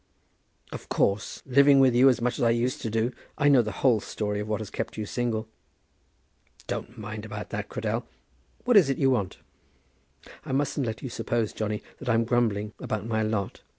[0.71, 3.71] "Of course; living with you as much as I used to do, I know the
[3.85, 5.47] whole story of what has kept you single."
[6.65, 8.07] "Don't mind about that, Cradell;
[8.63, 9.37] what is it you want?"
[10.43, 13.61] "I mustn't let you suppose, Johnny, that I'm grumbling about my lot.